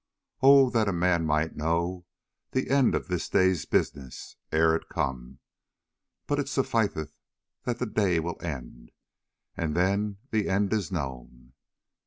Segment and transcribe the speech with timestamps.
[0.41, 2.05] Oh that a man might know
[2.53, 5.37] The end of this day's business, ere it come;
[6.25, 7.13] But it sufficeth
[7.65, 8.89] that the day will end,
[9.55, 11.53] And then the end is known!